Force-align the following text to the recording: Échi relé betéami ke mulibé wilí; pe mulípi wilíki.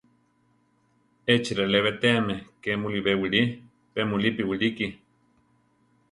Échi 1.33 1.51
relé 1.59 1.79
betéami 1.85 2.35
ke 2.61 2.71
mulibé 2.81 3.11
wilí; 3.21 3.43
pe 3.93 3.99
mulípi 4.09 4.43
wilíki. 4.49 4.87